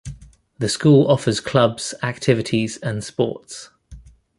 [0.57, 3.69] The school offers clubs, activities and sports.